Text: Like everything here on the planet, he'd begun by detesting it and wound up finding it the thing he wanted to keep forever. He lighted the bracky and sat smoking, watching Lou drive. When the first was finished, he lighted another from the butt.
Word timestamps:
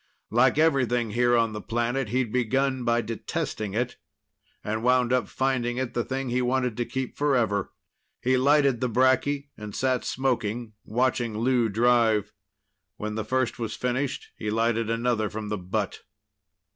Like 0.31 0.57
everything 0.57 1.11
here 1.11 1.37
on 1.37 1.53
the 1.53 1.61
planet, 1.61 2.09
he'd 2.09 2.31
begun 2.31 2.83
by 2.83 3.01
detesting 3.01 3.75
it 3.75 3.97
and 4.63 4.81
wound 4.81 5.13
up 5.13 5.27
finding 5.27 5.77
it 5.77 5.93
the 5.93 6.03
thing 6.03 6.29
he 6.29 6.41
wanted 6.41 6.75
to 6.77 6.85
keep 6.85 7.15
forever. 7.15 7.71
He 8.19 8.35
lighted 8.35 8.81
the 8.81 8.89
bracky 8.89 9.49
and 9.55 9.75
sat 9.75 10.03
smoking, 10.03 10.73
watching 10.83 11.37
Lou 11.37 11.69
drive. 11.69 12.33
When 12.97 13.13
the 13.13 13.23
first 13.23 13.59
was 13.59 13.75
finished, 13.75 14.31
he 14.35 14.49
lighted 14.49 14.89
another 14.89 15.29
from 15.29 15.49
the 15.49 15.57
butt. 15.59 16.01